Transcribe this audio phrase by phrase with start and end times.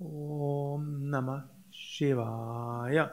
[0.00, 3.10] Om Namah Shivaya.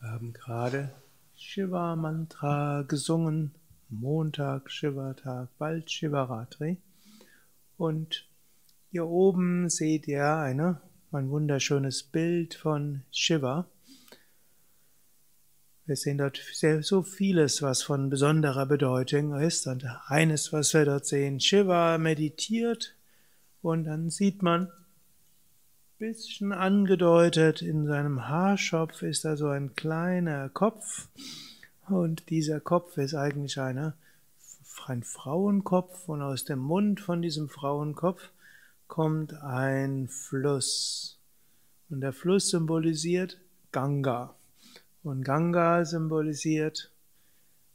[0.00, 0.94] Wir haben gerade
[1.36, 3.52] Shiva Mantra gesungen.
[3.90, 6.78] Montag, Shiva-Tag, bald Shivaratri.
[7.76, 8.26] Und
[8.90, 10.80] hier oben seht ihr eine,
[11.12, 13.66] ein wunderschönes Bild von Shiva.
[15.84, 19.66] Wir sehen dort sehr, so vieles, was von besonderer Bedeutung ist.
[19.66, 22.97] Und eines, was wir dort sehen, Shiva meditiert
[23.62, 24.70] und dann sieht man,
[25.98, 31.08] bisschen angedeutet, in seinem Haarschopf ist da so ein kleiner Kopf.
[31.88, 33.94] Und dieser Kopf ist eigentlich eine,
[34.86, 38.30] ein Frauenkopf und aus dem Mund von diesem Frauenkopf
[38.86, 41.18] kommt ein Fluss.
[41.90, 43.38] Und der Fluss symbolisiert
[43.72, 44.34] Ganga.
[45.02, 46.92] Und Ganga symbolisiert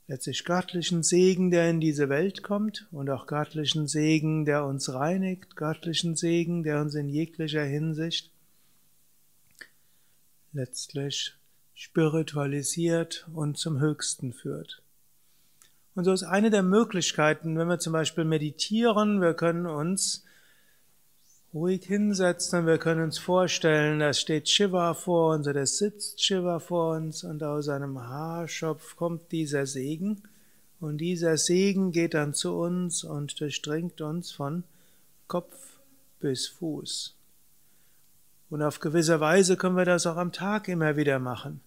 [0.07, 5.55] letztlich göttlichen Segen, der in diese Welt kommt und auch göttlichen Segen, der uns reinigt,
[5.55, 8.31] göttlichen Segen, der uns in jeglicher Hinsicht
[10.51, 11.35] letztlich
[11.73, 14.83] spiritualisiert und zum Höchsten führt.
[15.95, 20.23] Und so ist eine der Möglichkeiten, wenn wir zum Beispiel meditieren, wir können uns
[21.53, 26.59] ruhig hinsetzen und wir können uns vorstellen, da steht Shiva vor uns oder sitzt Shiva
[26.59, 30.23] vor uns und aus seinem Haarschopf kommt dieser Segen
[30.79, 34.63] und dieser Segen geht dann zu uns und durchdringt uns von
[35.27, 35.55] Kopf
[36.19, 37.15] bis Fuß.
[38.49, 41.61] Und auf gewisse Weise können wir das auch am Tag immer wieder machen.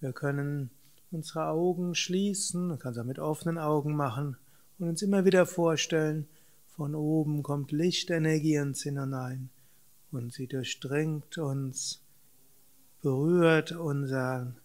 [0.00, 0.70] Wir können
[1.10, 4.36] unsere Augen schließen, man kann es auch mit offenen Augen machen
[4.78, 6.28] und uns immer wieder vorstellen,
[6.76, 9.50] von oben kommt Lichtenergie ins hinein
[10.10, 12.00] und sie durchdringt uns,
[13.02, 14.56] berührt unseren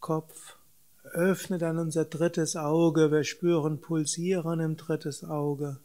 [0.00, 0.56] Kopf,
[1.04, 5.78] öffnet dann unser drittes Auge, wir spüren Pulsieren im drittes Auge,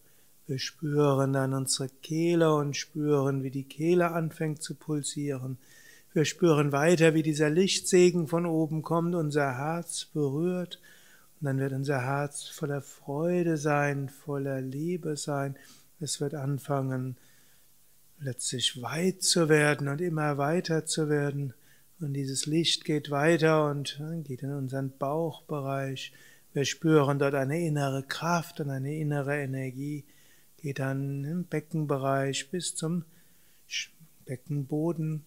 [0.48, 5.58] wir spüren dann unsere Kehle und spüren, wie die Kehle anfängt zu pulsieren.
[6.14, 10.80] Wir spüren weiter, wie dieser Lichtsegen von oben kommt, unser Herz berührt
[11.44, 15.58] und dann wird unser Herz voller Freude sein, voller Liebe sein.
[16.00, 17.18] Es wird anfangen,
[18.18, 21.54] letztlich weit zu werden und immer weiter zu werden.
[22.00, 26.14] Und dieses Licht geht weiter und geht in unseren Bauchbereich.
[26.54, 30.06] Wir spüren dort eine innere Kraft und eine innere Energie.
[30.56, 33.04] Geht dann im Beckenbereich bis zum
[34.24, 35.26] Beckenboden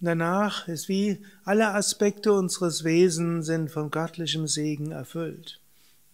[0.00, 5.60] Danach ist wie alle Aspekte unseres Wesens sind von göttlichem Segen erfüllt.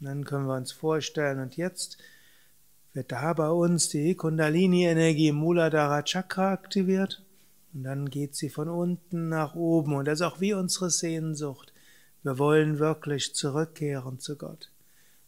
[0.00, 1.98] Und dann können wir uns vorstellen, und jetzt
[2.94, 7.22] wird da bei uns die Kundalini-Energie im Muladhara Chakra aktiviert.
[7.74, 9.94] Und dann geht sie von unten nach oben.
[9.94, 11.72] Und das ist auch wie unsere Sehnsucht.
[12.22, 14.70] Wir wollen wirklich zurückkehren zu Gott.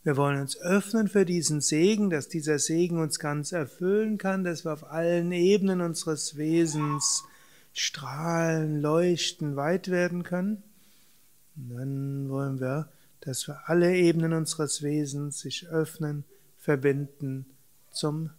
[0.02, 4.64] Wir wollen uns öffnen für diesen Segen, dass dieser Segen uns ganz erfüllen kann, dass
[4.64, 7.24] wir auf allen Ebenen unseres Wesens
[7.76, 10.62] strahlen, leuchten, weit werden können.
[11.56, 12.88] Und dann wollen wir,
[13.20, 16.25] dass für alle Ebenen unseres Wesens sich öffnen,
[16.56, 17.47] verbinden
[17.91, 18.31] zum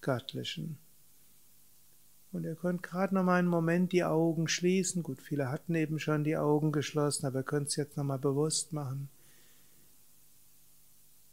[0.00, 0.78] Göttlichen.
[2.30, 5.02] Und ihr könnt gerade noch mal einen Moment die Augen schließen.
[5.02, 8.18] Gut, viele hatten eben schon die Augen geschlossen, aber ihr könnt es jetzt noch mal
[8.18, 9.08] bewusst machen.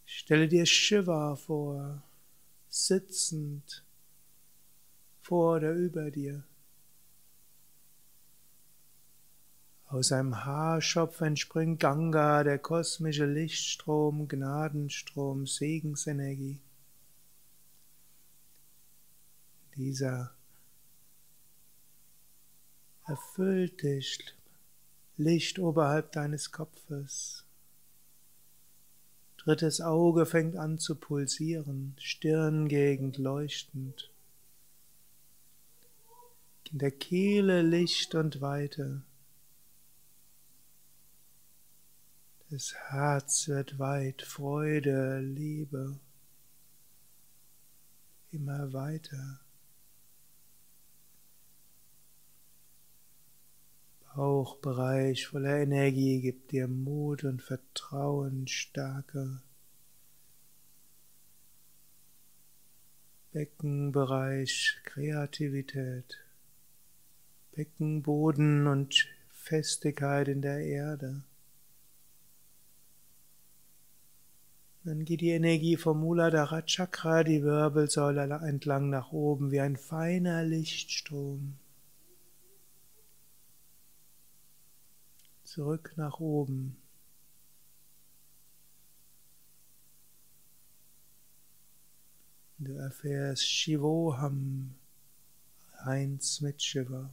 [0.05, 2.01] Stelle dir Shiva vor,
[2.69, 3.83] sitzend
[5.21, 6.43] vor oder über dir.
[9.93, 16.59] Aus seinem Haarschopf entspringt Ganga, der kosmische Lichtstrom, Gnadenstrom, Segensenergie.
[19.75, 20.33] Dieser
[23.05, 24.17] erfüllt dich,
[25.17, 27.45] Licht oberhalb deines Kopfes.
[29.37, 34.09] Drittes Auge fängt an zu pulsieren, Stirngegend leuchtend.
[36.71, 39.03] In der Kehle Licht und Weite.
[42.53, 45.99] Das Herz wird weit, Freude, Liebe,
[48.29, 49.39] immer weiter.
[54.13, 59.41] Bauchbereich voller Energie gibt dir Mut und Vertrauen, Stärke.
[63.31, 66.23] Beckenbereich Kreativität,
[67.53, 71.23] Beckenboden und Festigkeit in der Erde.
[74.85, 80.43] Dann geht die Energie vom Muladhara Chakra, die Wirbelsäule entlang nach oben wie ein feiner
[80.43, 81.53] Lichtstrom.
[85.45, 86.75] Zurück nach oben.
[92.57, 94.75] Du erfährst Shivoham,
[95.77, 97.09] eins mit Shiva.